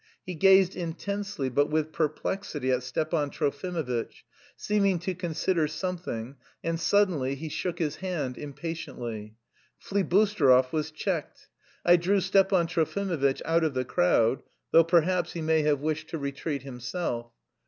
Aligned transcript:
He 0.25 0.33
gazed 0.33 0.75
intensely 0.75 1.47
but 1.47 1.69
with 1.69 1.91
perplexity 1.91 2.71
at 2.71 2.81
Stepan 2.81 3.29
Trofimovitch, 3.29 4.23
seeming 4.57 4.97
to 4.97 5.13
consider 5.13 5.67
something, 5.67 6.37
and 6.63 6.79
suddenly 6.79 7.35
he 7.35 7.49
shook 7.49 7.77
his 7.77 7.97
hand 7.97 8.35
impatiently. 8.35 9.35
Flibusterov 9.77 10.71
was 10.73 10.89
checked. 10.89 11.49
I 11.85 11.97
drew 11.97 12.19
Stepan 12.19 12.65
Trofimovitch 12.65 13.43
out 13.45 13.63
of 13.63 13.75
the 13.75 13.85
crowd, 13.85 14.41
though 14.71 14.83
perhaps 14.83 15.33
he 15.33 15.41
may 15.43 15.61
have 15.61 15.81
wished 15.81 16.09
to 16.09 16.17
retreat 16.17 16.63
himself. 16.63 17.31